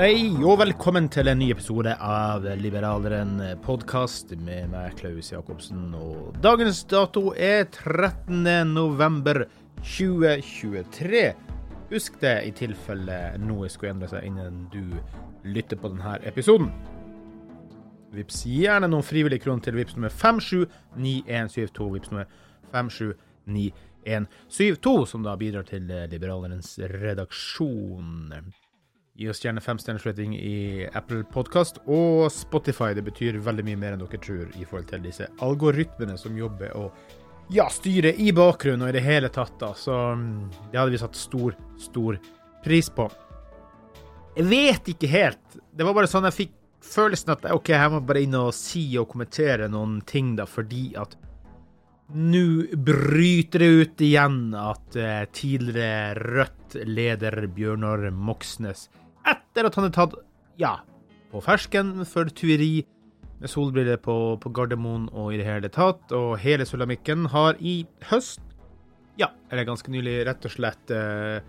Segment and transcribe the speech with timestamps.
[0.00, 5.92] Hei, og velkommen til en ny episode av Liberaleren podkast med meg, Klaus Jacobsen.
[5.92, 8.64] Og dagens dato er 13.
[8.70, 9.44] november
[9.82, 11.36] 2023.
[11.90, 14.80] Husk det i tilfelle noe skulle endre seg innen du
[15.44, 16.72] lytter på denne episoden.
[18.16, 21.92] Vips gjerne noen frivillige kroner til Vips nummer 579172.
[21.98, 22.24] Vips nummer
[22.72, 28.32] 579172, som da bidrar til Liberalerens redaksjon.
[29.20, 32.94] Gi oss gjerne fem stjerners rating i Apple Podkast og Spotify.
[32.96, 36.70] Det betyr veldig mye mer enn dere tror i forhold til disse algoritmene som jobber
[36.80, 37.18] og
[37.52, 39.58] ja, styrer i bakgrunnen og i det hele tatt.
[39.60, 39.74] da.
[39.76, 42.16] Så mm, det hadde vi satt stor, stor
[42.64, 43.10] pris på.
[44.38, 45.58] Jeg vet ikke helt.
[45.68, 48.86] Det var bare sånn jeg fikk følelsen at OK, jeg må bare inn og si
[48.96, 51.18] og kommentere noen ting, da, fordi at
[52.16, 58.88] nå bryter det ut igjen at eh, tidligere Rødt-leder Bjørnar Moxnes
[59.28, 60.16] etter at han er tatt,
[60.60, 60.78] ja,
[61.30, 62.80] på fersken for tyveri
[63.40, 66.12] med solbriller på, på, Gardermoen og i det hele tatt.
[66.16, 68.42] Og hele sulamikken har i høst,
[69.20, 71.40] ja, eller ganske nylig, rett og slett eh,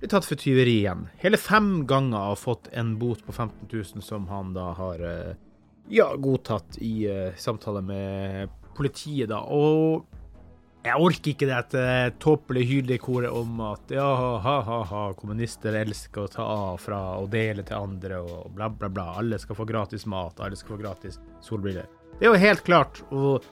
[0.00, 1.06] blitt tatt for tyveri igjen.
[1.20, 5.34] Hele fem ganger har fått en bot på 15 000 som han da har eh,
[5.92, 9.42] ja, godtatt i eh, samtale med politiet, da.
[9.44, 10.06] Og
[10.84, 11.82] jeg orker ikke dette
[12.20, 17.78] tåpelige hyldekoret om at ja, ha-ha-ha, kommunister elsker å ta av fra og dele til
[17.78, 19.06] andre og bla, bla, bla.
[19.22, 21.88] Alle skal få gratis mat, alle skal få gratis solbriller.
[22.18, 23.46] Det er jo helt klart, og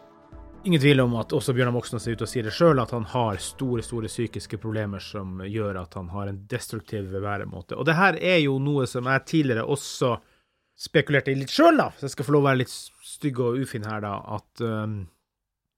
[0.69, 3.09] ingen tvil om at også Bjørnar Moxnes er ute og sier det sjøl, at han
[3.15, 7.81] har store, store psykiske problemer som gjør at han har en destruktiv væremåte.
[7.81, 10.19] Og det her er jo noe som jeg tidligere også
[10.78, 13.64] spekulerte i litt sjøl, da, så jeg skal få lov å være litt stygg og
[13.64, 15.00] ufin her, da, at um,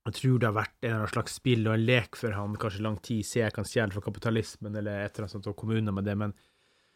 [0.04, 2.98] jeg tror det har vært en slags spill og en lek for han kanskje lang
[3.04, 6.04] tid, siden jeg kan stjele fra kapitalismen eller et eller annet sånt, og kommuner med
[6.04, 6.34] det, men,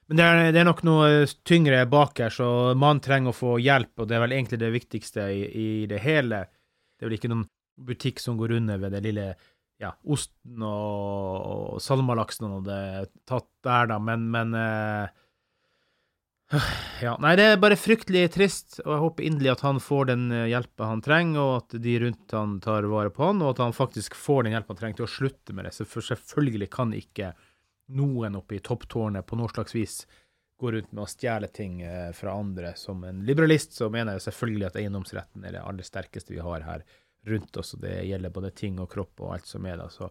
[0.08, 3.54] men det, er, det, er, nok noe tyngre bak her, så man trenger å få
[3.64, 6.42] hjelp, og det er vel egentlig det viktigste i, i det hele.
[6.96, 7.46] Det er vel ikke noen
[7.88, 9.28] butikk som går under ved det lille
[9.78, 11.48] ja, osten og,
[11.78, 12.82] og salmalaksen og det
[13.28, 15.27] tatt der, da, men, men eh,
[17.02, 20.28] ja, nei, det er bare fryktelig trist, og jeg håper inderlig at han får den
[20.32, 23.60] eh, hjelpa han trenger, og at de rundt han tar vare på han, og at
[23.66, 25.74] han faktisk får den hjelpa han trenger til å slutte med det.
[25.84, 27.34] For selvfølgelig kan ikke
[27.98, 30.00] noen oppe i topptårnet på noe slags vis
[30.58, 32.72] gå rundt med å stjele ting eh, fra andre.
[32.80, 36.64] Som en liberalist så mener jeg selvfølgelig at eiendomsretten er det aller sterkeste vi har
[36.64, 36.86] her
[37.28, 39.92] rundt oss, og det gjelder både ting og kropp og alt som er der.
[39.92, 40.08] så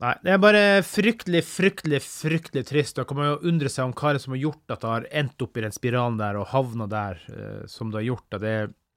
[0.00, 2.96] Nei, det er bare fryktelig, fryktelig, fryktelig trist.
[2.96, 5.08] Da kan man jo undre seg om hva det som har gjort at det har
[5.20, 8.38] endt opp i den spiralen der og havna der uh, som det har gjort.
[8.40, 8.54] Det,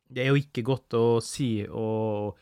[0.07, 1.49] det, er jo ikke godt å si.
[1.67, 2.39] Og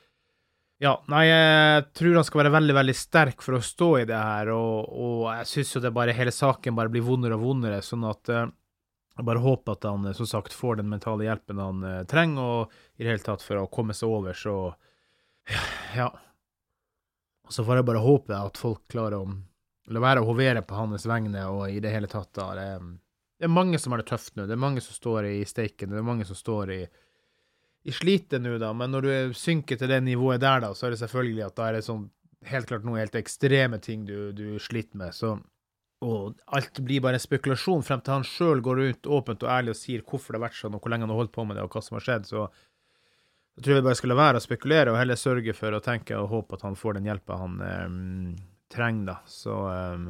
[0.81, 4.21] ja, nei, jeg tror han skal være veldig, veldig sterk for å stå i det
[4.29, 4.53] her.
[4.53, 7.81] Og, og jeg syns jo det bare hele saken bare blir vondere og vondere.
[7.81, 8.45] Sånn at uh,
[9.17, 12.99] jeg bare håper at han som sagt får den mentale hjelpen han uh, trenger, og
[13.01, 14.59] i det hele tatt for å komme seg over, så
[15.97, 16.13] ja.
[17.51, 19.31] Så får jeg bare håpe at folk klarer å
[19.91, 22.67] la være å hovere på hans vegne, og i det hele tatt da det,
[23.41, 24.45] det er mange som har det tøft nå.
[24.47, 25.91] Det er mange som står i steiken.
[25.91, 26.81] Det er mange som står i,
[27.89, 28.71] i slitet nå, da.
[28.77, 31.67] Men når du synker til det nivået der, da, så er det selvfølgelig at da
[31.67, 32.05] er det sånn
[32.47, 35.17] helt klart noen helt ekstreme ting du, du sliter med.
[35.17, 35.35] Så
[36.01, 39.77] og alt blir bare spekulasjon frem til han sjøl går ut åpent og ærlig og
[39.77, 41.65] sier hvorfor det har vært sånn, og hvor lenge han har holdt på med det,
[41.65, 42.25] og hva som har skjedd.
[42.29, 42.47] Så
[43.55, 46.17] jeg tror vi bare skal la være å spekulere, og heller sørge for å tenke
[46.17, 48.35] og håpe at han får den hjelpa han um,
[48.71, 49.17] trenger, da.
[49.27, 50.07] Så um,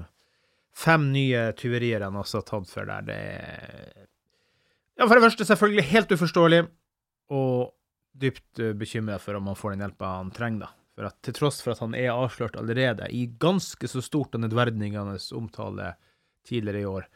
[0.78, 4.06] fem nye tyverier han også har tatt for der, det er
[5.00, 6.62] Ja, for det første selvfølgelig helt uforståelig,
[7.34, 7.74] og
[8.22, 10.72] dypt uh, bekymra for om han får den hjelpa han trenger, da.
[10.92, 14.44] For at til tross for at han er avslørt allerede i ganske så stort og
[14.44, 15.96] nedverdigende omtale
[16.48, 17.08] tidligere i år,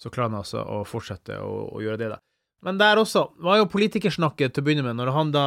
[0.00, 2.20] så klarer han altså å fortsette å, å, gjøre det, da.
[2.66, 5.44] Men der også var jo politikersnakket til å begynne med, når han da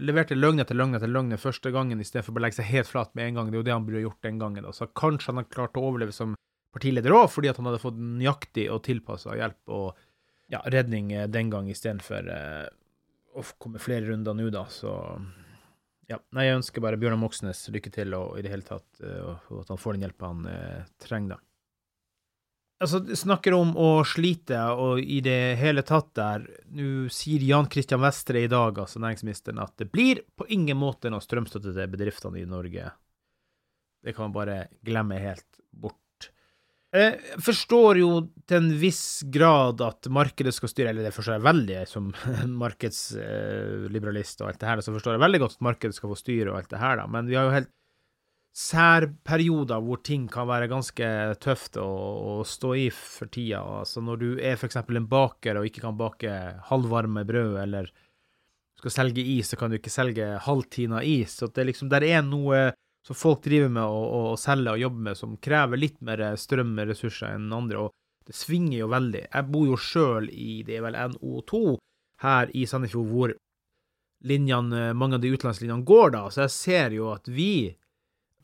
[0.00, 2.88] leverte løgn etter løgn etter løgn første gangen, i stedet for å legge seg helt
[2.88, 3.50] flat med en gang.
[3.50, 4.64] Det er jo det han burde gjort den gangen.
[4.64, 4.72] da.
[4.76, 6.36] Så kanskje han har klart å overleve som
[6.74, 9.88] partileder òg, fordi at han hadde fått nøyaktig og tilpassa hjelp og
[10.52, 12.66] ja, redning eh, den gang istedenfor eh,
[13.34, 14.64] å komme flere runder nå, da.
[14.70, 14.92] Så
[16.10, 19.60] ja, nei, jeg ønsker bare Bjørnar Moxnes lykke til, og i det hele tatt, og
[19.62, 21.49] at han får den hjelpa han eh, trenger, da.
[22.80, 28.00] Altså, snakker om å slite, og i det hele tatt der Nå sier Jan Christian
[28.00, 32.40] Vestre i dag, altså næringsministeren, at det blir på ingen måte noe strømstøtte til bedriftene
[32.40, 32.88] i Norge.
[34.00, 35.98] Det kan man bare glemme helt bort.
[36.90, 38.08] Jeg forstår jo
[38.48, 42.08] til en viss grad at markedet skal styre, eller det forstår jeg veldig som
[42.64, 46.48] markedsliberalist og alt det her, så forstår jeg veldig godt at markedet skal få styre
[46.54, 47.70] og alt det her, da, men vi har jo helt
[48.56, 51.06] særperioder hvor ting kan være ganske
[51.42, 53.62] tøft å, å stå i for tida.
[53.82, 54.80] Altså når du er f.eks.
[54.82, 56.36] en baker og ikke kan bake
[56.70, 57.92] halvvarme brød, eller
[58.80, 61.36] skal selge is, så kan du ikke selge halvtina is.
[61.38, 62.70] Så det liksom, der er noe
[63.06, 66.24] som folk driver med å, å, å selge og jobbe med, som krever litt mer
[66.36, 67.86] strømressurser enn andre.
[67.86, 67.96] og
[68.30, 69.22] det svinger jo veldig.
[69.26, 71.62] Jeg bor jo sjøl i det er vel NO2
[72.22, 73.32] her i Sandefjord, hvor
[74.28, 76.26] linjene, mange av de utenlandslinjene går, da.
[76.30, 77.72] Så jeg ser jo at vi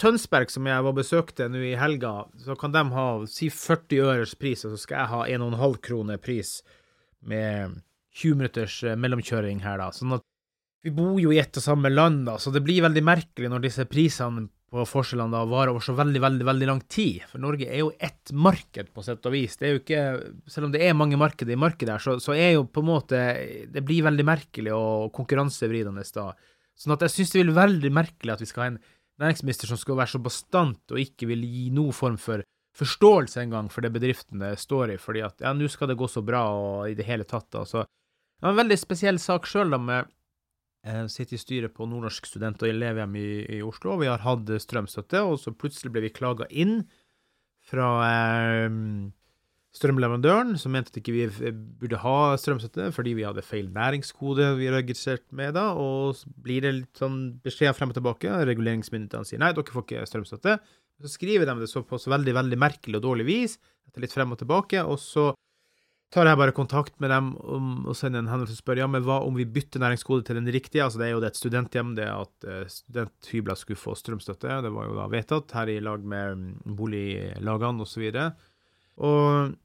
[0.01, 4.35] Tønsberg, som jeg var besøkte nå i helga, så kan de ha si 40 øres
[4.39, 6.59] pris, og så skal jeg ha 1,5 kroner pris
[7.27, 7.81] med
[8.17, 9.91] 20 minutters eh, mellomkjøring her, da.
[9.95, 10.25] Sånn at
[10.87, 13.65] vi bor jo i ett og samme land, da, så det blir veldig merkelig når
[13.65, 17.23] disse prisene på forskjellene da varer over så veldig, veldig veldig lang tid.
[17.31, 19.55] For Norge er jo ett marked, på sett og vis.
[19.59, 20.03] Det er jo ikke,
[20.51, 22.91] Selv om det er mange markeder i markedet her, så, så er jo på en
[22.91, 23.21] måte
[23.73, 26.33] Det blir veldig merkelig og konkurransevridende da.
[26.77, 28.83] Sånn at jeg syns det vil være veldig merkelig at vi skal ha en
[29.23, 32.45] næringsminister som skal være så bastant og ikke vil gi noen form for
[32.77, 36.21] forståelse engang for det bedriftene står i, fordi at ja, nå skal det gå så
[36.25, 37.49] bra og i det hele tatt.
[37.55, 40.13] da, så det var en veldig spesiell sak sjøl, da, med
[40.87, 44.53] jeg sitter i styret på Nordnorsk student- og elevhjem i, i, Oslo, vi har hatt
[44.63, 46.85] strømstøtte, og så plutselig ble vi klaga inn
[47.67, 48.77] fra eh,
[49.77, 54.71] strømleverandøren, som mente at ikke vi burde ha strømstøtte fordi vi hadde feil næringskode vi
[54.73, 58.43] registrert med da, og så blir det litt sånn beskjed frem og tilbake.
[58.49, 60.59] Reguleringsmyndighetene sier nei, dere får ikke strømstøtte.
[61.05, 63.59] Så skriver de det så på så veldig, veldig merkelig og dårlig vis,
[63.89, 65.33] etter litt frem og tilbake, og så
[66.15, 69.05] tar jeg bare kontakt med dem om, og sender en henvendelse og spør ja, men
[69.05, 70.85] hva om vi bytter næringskode til den riktige.
[70.87, 74.61] Altså, det er jo det et studenthjem, det at uh, studenthybler skulle få strømstøtte.
[74.65, 78.07] Det var jo da vedtatt her i lag med mm, boliglagene osv.
[78.07, 78.27] Og, så
[78.97, 79.57] og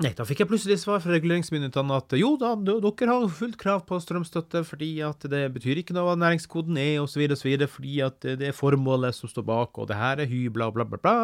[0.00, 3.84] Nei, da fikk jeg plutselig svar fra reguleringsmyndighetene at jo da, dere har fullt krav
[3.86, 8.24] på strømstøtte fordi at det betyr ikke noe hva næringskoden er, osv., osv., fordi at
[8.40, 11.16] det er formålet som står bak, og det her er hybla, bla, bla, bla.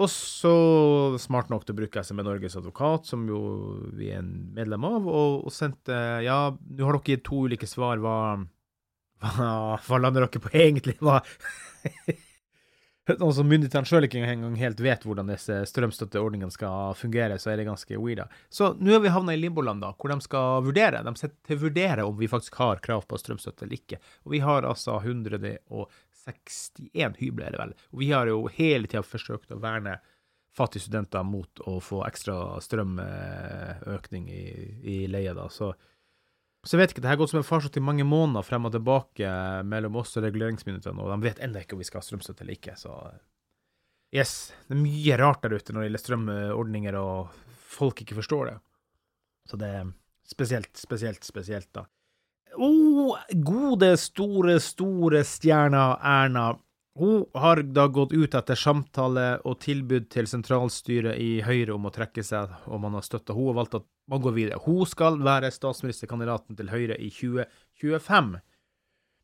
[0.00, 0.52] Og så,
[1.20, 3.40] smart nok til å bruke SME Norges advokat, som jo
[3.96, 7.68] vi er en medlem av, og, og sendte Ja, nå har dere gitt to ulike
[7.68, 8.00] svar.
[8.00, 8.16] Hva,
[9.24, 9.50] hva,
[9.82, 10.96] hva lander dere på egentlig?
[11.02, 11.20] Hva
[13.18, 17.68] Som myndighetene sjøl ikke engang helt vet hvordan disse strømstøtteordningene skal fungere, så er det
[17.70, 18.26] ganske weird.
[18.52, 21.02] Så nå har vi havna i limboland, da, hvor de skal vurdere.
[21.06, 24.00] De setter til å vurdere om vi faktisk har krav på strømstøtte eller ikke.
[24.26, 25.88] Og vi har altså 160
[26.26, 27.74] 61 hybler, er det vel.
[27.92, 29.98] Og vi har jo hele tida forsøkt å verne
[30.56, 34.44] fattige studenter mot å få ekstra strømøkning i,
[34.82, 35.46] i leie, da.
[35.52, 35.72] Så,
[36.60, 38.74] så jeg vet ikke, det har gått som en farsott i mange måneder frem og
[38.74, 39.28] tilbake
[39.64, 42.58] mellom oss og reguleringsmyndighetene, og de vet ennå ikke om vi skal ha strømstøtte eller
[42.58, 42.96] ikke, så
[44.12, 44.34] yes.
[44.68, 48.58] Det er mye rart der ute når det gjelder strømordninger, og folk ikke forstår det.
[49.48, 49.88] Så det er
[50.28, 51.86] spesielt, spesielt, spesielt, da.
[52.58, 56.50] Oh, gode, store, store stjerna Erna.
[56.98, 61.94] Hun har da gått ut etter samtale og tilbud til sentralstyret i Høyre om å
[61.94, 64.60] trekke seg, og man har støtta henne og valgt at man går videre.
[64.64, 68.38] Hun skal være statsministerkandidaten til Høyre i 2025.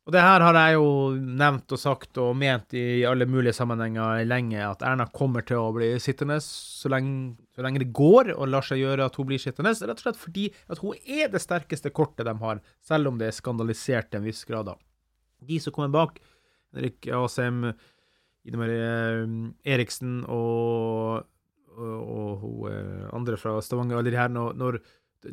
[0.07, 4.21] Og det her har jeg jo nevnt og sagt og ment i alle mulige sammenhenger
[4.23, 8.47] lenge, at Erna kommer til å bli sittende så lenge, så lenge det går og
[8.47, 9.75] lar seg gjøre at hun blir sittende.
[9.75, 13.27] Rett og slett fordi at hun er det sterkeste kortet de har, selv om det
[13.27, 14.71] er skandalisert til en viss grad.
[14.71, 14.77] da.
[15.43, 16.21] De som kommer bak,
[16.71, 17.73] Henrik Asheim,
[18.47, 18.87] Ine Marie
[19.67, 21.27] Eriksen og,
[21.77, 24.79] og, hun eh, andre fra Stavanger, alle de her, når, når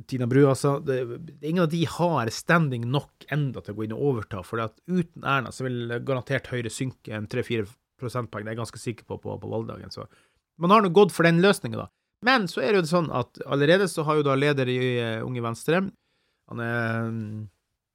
[0.08, 0.78] Tina Bru, altså.
[0.84, 0.98] Det,
[1.40, 4.44] ingen av de har standing nok enda til å gå inn og overta.
[4.46, 7.66] For at uten Erna så vil garantert Høyre synke en 3-4
[8.00, 8.46] prosentpoeng.
[8.46, 9.92] Det er jeg ganske sikker på på, på valgdagen.
[9.92, 10.06] Så
[10.60, 11.90] man har nå gått for den løsninga, da.
[12.24, 15.26] Men så er det jo sånn at allerede så har jo da leder i uh,
[15.26, 15.82] Unge Venstre,
[16.50, 17.44] han er um,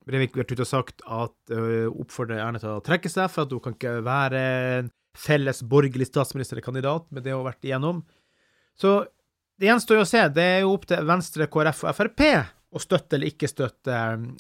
[0.10, 3.54] Brevik vært ute og sagt at uh, oppfordrer Erna til å trekke seg, for at
[3.54, 4.44] hun kan ikke være
[4.80, 8.02] en felles borgerlig statsministerkandidat med det hun har vært igjennom.
[8.80, 8.94] Så
[9.60, 10.24] det gjenstår jo å se.
[10.32, 12.26] Det er jo opp til Venstre, KrF og Frp
[12.70, 13.96] å støtte eller ikke støtte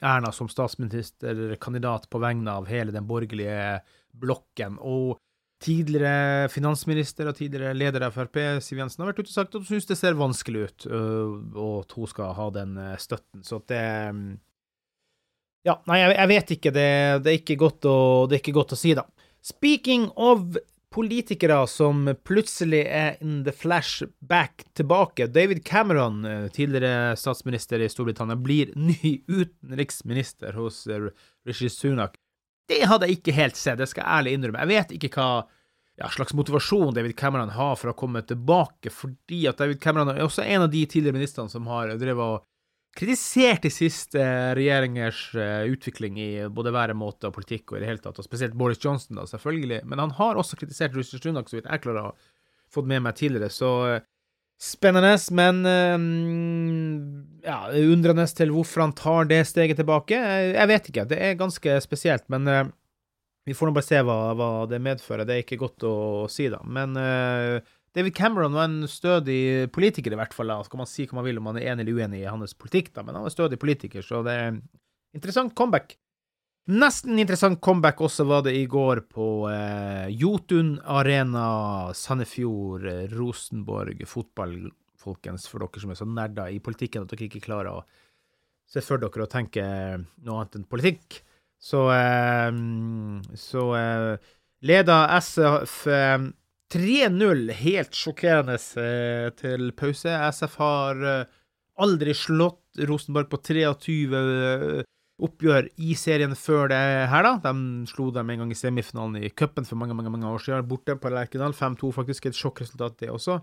[0.05, 3.79] Erna som statsministerkandidat på vegne av hele den borgerlige
[4.21, 4.77] blokken.
[4.79, 5.17] Og
[5.59, 9.63] tidligere finansminister og tidligere leder av Frp, Siv Jensen, har vært ute og sagt at
[9.63, 13.43] hun syns det ser vanskelig ut, og at hun skal ha den støtten.
[13.43, 13.83] Så det
[15.67, 16.71] Ja, nei, jeg, vet ikke.
[16.71, 16.89] Det,
[17.25, 17.97] det, er ikke å,
[18.29, 19.03] det er ikke godt å si, da.
[19.43, 20.55] Speaking of
[20.93, 25.27] politikere som plutselig er in the flashback tilbake.
[25.27, 31.09] David Cameron, eh, tidligere statsminister i Storbritannia, blir ny utenriksminister hos eh,
[31.45, 32.17] Rishi Sunak.
[32.69, 34.65] Det hadde jeg ikke helt sett, det skal jeg ærlig innrømme.
[34.65, 35.29] Jeg vet ikke hva
[35.99, 40.23] ja, slags motivasjon David Cameron har for å komme tilbake, fordi at David Cameron er
[40.23, 42.45] også en av de tidligere ministrene som har drevet og
[42.97, 44.21] kritisert de siste
[44.57, 48.57] regjeringers eh, utvikling i både væremåte og politikk og i det hele tatt, og spesielt
[48.57, 49.83] Boris Johnson, da, selvfølgelig.
[49.89, 52.15] Men han har også kritisert Rishi Sunak, så vidt jeg klarer å ha
[52.73, 53.51] fått med meg tidligere.
[53.53, 54.01] Så eh,
[54.59, 60.19] spennende, men eh, ja, undrende til hvorfor han tar det steget tilbake.
[60.55, 61.07] Jeg vet ikke.
[61.13, 62.73] Det er ganske spesielt, men
[63.47, 65.25] vi får nå bare se hva, hva, det medfører.
[65.25, 65.97] Det er ikke godt å
[66.29, 66.59] si, da.
[66.65, 66.97] Men
[67.99, 70.47] David Cameron var en stødig politiker, i hvert fall.
[70.47, 70.61] Da.
[70.63, 72.55] Så kan man si hva man vil om man er enig eller uenig i hans
[72.55, 73.03] politikk, da.
[73.03, 74.61] men han var stødig politiker, så det er
[75.17, 75.97] interessant comeback.
[76.69, 82.85] Nesten interessant comeback også var det i går på eh, Jotun Arena, Sandefjord,
[83.17, 84.53] Rosenborg fotball,
[84.99, 87.85] folkens, for dere som er så nerder i politikken at dere ikke klarer å
[88.69, 89.65] se for dere å tenke
[90.23, 91.23] noe annet enn politikk.
[91.59, 92.53] Så, eh,
[93.35, 94.33] så eh,
[94.69, 96.29] leda SF eh,
[96.73, 100.13] 3-0, helt sjokkerende eh, til pause.
[100.29, 101.37] SF har eh,
[101.81, 104.83] aldri slått Rosenborg på 23 eh,
[105.19, 107.33] oppgjør i serien før det her, da.
[107.43, 110.67] De slo dem en gang i semifinalen i cupen for mange mange, mange år siden,
[110.69, 111.55] borte på Lerkendal.
[111.57, 112.29] 5-2, faktisk.
[112.29, 113.39] Et sjokkresultat, det også.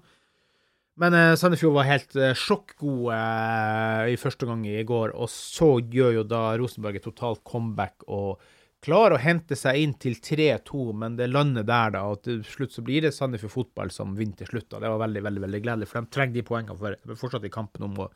[1.00, 3.16] Men eh, Sandefjord var helt eh, sjokkgode
[4.12, 8.40] i første gang i går, og så gjør jo da Rosenborg et totalt comeback og
[8.87, 12.05] klarer å hente seg inn til 3-2, men det lander der, da.
[12.12, 14.69] Og til slutt så blir det Sandefjord fotball som vinner til slutt.
[14.71, 14.81] da.
[14.83, 17.88] Det var veldig, veldig veldig gledelig, for de trenger de poengene for fortsatt i kampen
[17.88, 18.11] om å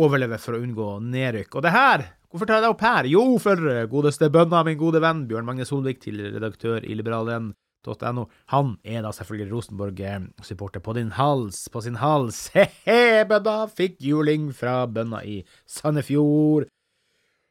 [0.00, 1.56] overleve for å unngå nedrykk.
[1.58, 3.08] Og det her, hvorfor tar jeg det opp her?
[3.10, 8.26] Jo, for godeste bønna, min gode venn Bjørn Magne Solvik, tidligere redaktør i liberalen.no.
[8.54, 12.46] Han er da selvfølgelig Rosenborg-supporter på din hals, på sin hals.
[12.54, 16.70] He-he, bønna fikk juling fra bønna i Sandefjord.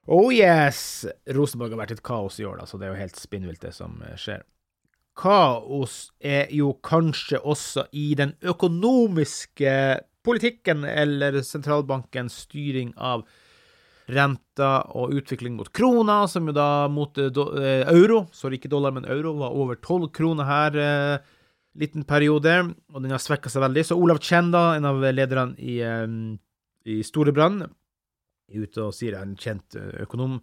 [0.09, 1.05] Oh yes!
[1.37, 3.75] Rosenborg har vært et kaos i år, da, så det er jo helt spinnvilt, det
[3.77, 4.41] som eh, skjer.
[5.19, 9.75] Kaos er jo kanskje også i den økonomiske
[10.25, 13.27] politikken, eller sentralbankens styring av
[14.09, 18.95] renta og utvikling mot krona, som jo da mot do, eh, euro, sorry, ikke dollar,
[18.95, 21.35] men euro, var over tolv kroner her eh,
[21.79, 22.55] liten periode,
[22.89, 23.85] og den har svekka seg veldig.
[23.85, 26.07] Så Olav Kjenda, en av lederne i, eh,
[26.89, 27.67] i Storebrand,
[28.53, 30.39] ute og sier, en kjent eh, økonom,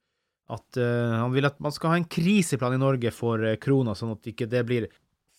[0.53, 3.97] at uh, han vil at man skal ha en kriseplan i Norge for uh, krona,
[3.99, 4.85] sånn at ikke det blir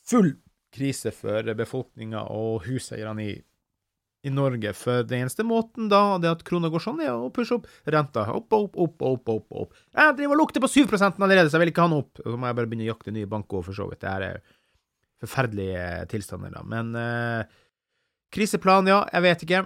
[0.07, 0.33] full
[0.75, 3.35] krise for befolkninga og huseierne i,
[4.27, 4.73] i, Norge.
[4.75, 8.25] For den eneste måten da det at krona går sånn, er å pushe opp renta.
[8.35, 9.47] Opp, opp, opp, opp, opp.
[9.63, 9.79] opp.
[9.95, 12.19] Jeg driver og lukter på 7 allerede, så jeg vil ikke ha den opp.
[12.19, 14.03] Så må jeg bare begynne å jakte nye banker, for så vidt.
[14.03, 14.41] Det er
[15.23, 16.63] forferdelige tilstander, da.
[16.67, 17.57] Men eh,
[18.33, 19.63] kriseplan, ja, jeg vet ikke.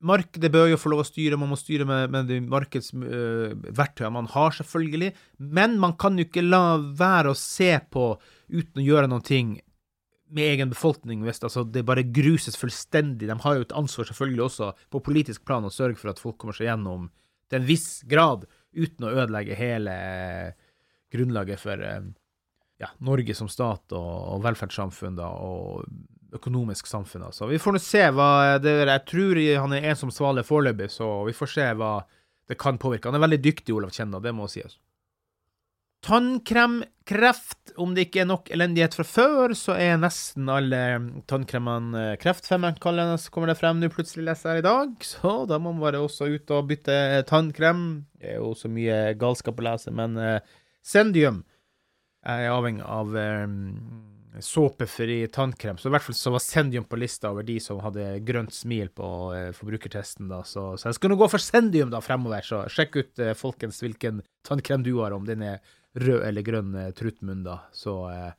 [0.00, 4.16] Markedet bør jo få lov å styre, man må styre med, med de markedsverktøyene uh,
[4.16, 5.10] man har, selvfølgelig.
[5.52, 8.14] Men man kan jo ikke la være å se på
[8.48, 9.58] uten å gjøre noen ting
[10.30, 13.28] med egen befolkning, hvis altså, det bare gruses fullstendig.
[13.28, 16.38] De har jo et ansvar selvfølgelig også på politisk plan å sørge for at folk
[16.40, 17.10] kommer seg gjennom
[17.50, 19.94] til en viss grad, uten å ødelegge hele
[21.10, 22.08] grunnlaget for uh,
[22.80, 25.84] ja, Norge som stat og, og velferdssamfunn da, og
[26.36, 27.26] økonomisk samfunn.
[27.28, 27.48] Altså.
[27.50, 28.30] Vi får nå se hva
[28.62, 28.92] det er.
[28.94, 31.94] Jeg tror han er ensom svale foreløpig, så vi får se hva
[32.50, 33.10] det kan påvirke.
[33.10, 34.78] Han er veldig dyktig, Olav Kjenna, det må sies.
[36.06, 37.74] Tannkremkreft.
[37.80, 40.80] Om det ikke er nok elendighet fra før, så er nesten alle
[41.30, 44.94] tannkremene det, så kommer det frem nå plutselig, leser jeg i dag.
[45.04, 46.96] Så da må man bare også ut og bytte
[47.28, 47.84] tannkrem.
[48.16, 50.40] Det er jo så mye galskap å lese, men uh,
[50.82, 51.44] Sendium
[52.26, 53.14] er avhengig av
[54.38, 55.78] såpefri tannkrem.
[55.78, 58.90] Så i hvert fall så var Sendium på lista over de som hadde grønt smil
[58.94, 60.28] på uh, forbrukertesten.
[60.30, 63.32] da, så, så, jeg skal nå gå for Sendium da fremover, så sjekk ut uh,
[63.38, 65.58] folkens hvilken tannkrem du har, om den er
[65.98, 67.62] rød eller grønn uh, truttmunn, da.
[67.74, 68.30] Så uh,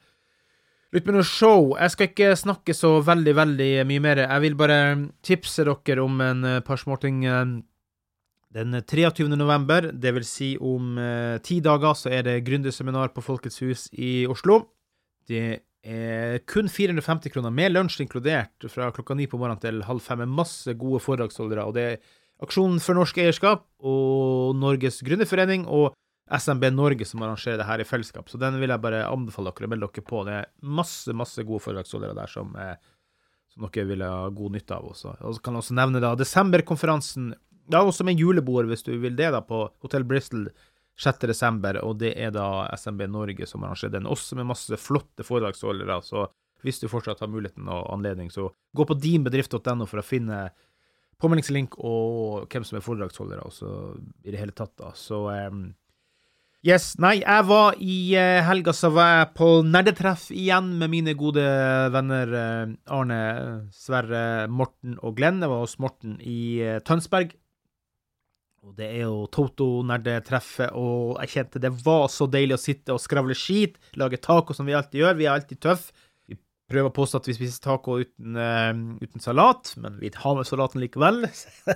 [0.91, 1.69] Lytt med noe show.
[1.79, 4.19] Jeg skal ikke snakke så veldig, veldig mye mer.
[4.25, 4.79] Jeg vil bare
[5.23, 7.21] tipse dere om en par småting.
[8.51, 9.29] Den 23.
[9.31, 10.99] november, vil si om
[11.47, 14.65] ti dager, så er det gründerseminar på Folkets hus i Oslo.
[15.31, 20.03] Det Eh, kun 450 kroner, med lunsj inkludert, fra klokka ni på morgenen til halv
[20.05, 21.65] fem, med masse gode foredragsholdere.
[21.65, 22.01] Og det er
[22.41, 25.91] Aksjonen for norsk eierskap og Norges Gründerforening og
[26.31, 28.31] SMB Norge som arrangerer det her i fellesskap.
[28.31, 30.23] Så den vil jeg bare anbefale dere å melde dere på.
[30.25, 32.73] Det er masse, masse gode foredragsholdere der som, eh,
[33.53, 35.13] som dere vil ha god nytte av også.
[35.21, 37.35] Og så kan jeg også nevne da desemberkonferansen.
[37.69, 40.49] Det er også med julebord, hvis du vil det, da, på Hotell Bristol
[40.99, 46.01] 6.12., og det er da SMB Norge som arrangerer den, også med masse flotte foredragsholdere.
[46.05, 46.27] Så
[46.65, 50.49] hvis du fortsatt har muligheten og anledning, så gå på dinbedrift.no for å finne
[51.21, 53.75] påmeldingslink og hvem som er foredragsholdere, og så
[54.25, 54.91] i det hele tatt, da.
[54.97, 55.69] Så um,
[56.61, 61.15] Yes, nei, jeg var i uh, helga så var jeg på nerdetreff igjen med mine
[61.17, 61.45] gode
[61.93, 63.21] venner uh, Arne,
[63.73, 65.41] Sverre, Morten og Glenn.
[65.41, 67.33] Jeg var hos Morten i Tønsberg
[68.61, 73.01] og det er jo Toto-nerdetreffet, og jeg kjente det var så deilig å sitte og
[73.01, 75.17] skravle skit, lage taco som vi alltid gjør.
[75.17, 75.95] Vi er alltid tøffe.
[76.29, 76.37] Vi
[76.69, 80.45] prøver å påstå at vi spiser taco uten, uh, uten salat, men vi har med
[80.45, 81.25] salaten likevel.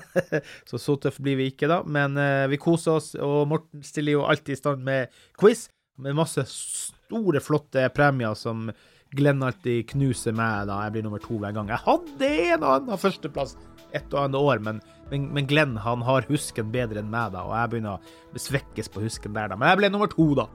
[0.70, 1.82] så så tøff blir vi ikke, da.
[1.90, 5.66] Men uh, vi koser oss, og Morten stiller jo alltid i stand med quiz,
[5.98, 8.70] med masse store, flotte premier som
[9.16, 11.72] Glenn alltid knuser meg da jeg blir nummer to hver gang.
[11.72, 13.56] Jeg hadde en og annen førsteplass
[13.96, 17.44] et og annet år, men men, men, Glenn han har husken bedre enn meg, da,
[17.46, 19.58] og jeg begynner å svekkes på husken der, da.
[19.60, 20.48] Men jeg ble nummer to, da.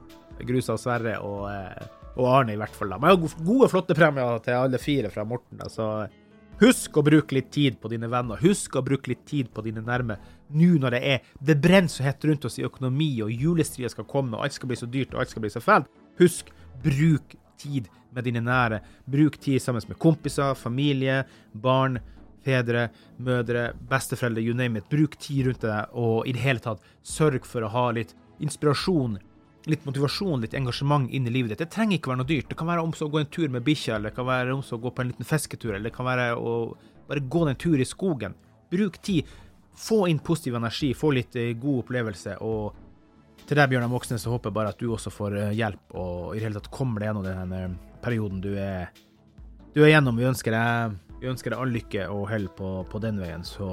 [0.47, 1.85] Grusa Sverre og, eh,
[2.17, 2.91] og, Arne, i hvert fall.
[2.91, 2.97] da.
[2.99, 5.61] Men jeg har gode, flotte premier til alle fire fra Morten.
[5.61, 5.87] da, så
[6.61, 8.37] Husk å bruke litt tid på dine venner.
[8.37, 10.19] Husk å bruke litt tid på dine nærme.
[10.53, 14.05] Nå når det er Det brenner så hett rundt oss i økonomi, og julestria skal
[14.05, 15.89] komme, og alt skal bli så dyrt, og alt skal bli så fælt.
[16.19, 16.51] Husk,
[16.83, 18.81] bruk tid med dine nære.
[19.05, 21.99] Bruk tid sammen med kompiser, familie, barn
[22.45, 22.89] fedre,
[23.21, 24.89] mødre, besteforeldre, you name it.
[24.89, 29.19] Bruk tid rundt deg, og i det hele tatt sørg for å ha litt inspirasjon,
[29.69, 31.61] litt motivasjon, litt engasjement inn i livet ditt.
[31.61, 32.49] Det trenger ikke være noe dyrt.
[32.49, 34.93] Det kan være å gå en tur med bikkja, eller det kan være å gå
[34.93, 36.55] på en liten fisketur, eller det kan være å
[37.09, 38.37] bare gå en tur i skogen.
[38.71, 39.29] Bruk tid.
[39.81, 42.39] Få inn positiv energi, få litt eh, god opplevelse.
[42.43, 42.89] og
[43.47, 46.35] til deg, Bjørnar Moxnes, så håper jeg bare at du også får eh, hjelp, og
[46.35, 48.91] i det hele tatt kommer deg gjennom denne perioden du er,
[49.75, 50.19] du er gjennom.
[50.19, 53.67] Vi ønsker deg vi ønsker deg all lykke og hell på, på, den veien, så,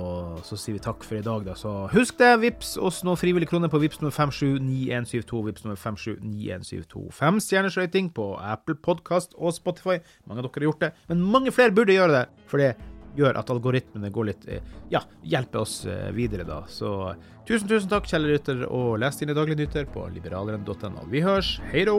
[0.44, 1.54] så, sier vi takk for i dag, da.
[1.56, 7.06] Så husk det, vips oss noen frivillige kroner på vips nummer 579172, vips nummer 579172.
[7.16, 9.96] Fem stjerners rating på Apple Podkast og Spotify.
[10.28, 12.74] Mange av dere har gjort det, men mange flere burde gjøre det, for det
[13.18, 16.66] gjør at algoritmene går litt eh, Ja, hjelper oss eh, videre, da.
[16.68, 17.14] Så
[17.48, 21.08] tusen, tusen takk, kjære Rytter, og les dine daglige nyheter på liberaleren.no.
[21.08, 21.56] Vi høres.
[21.72, 21.96] Hei då!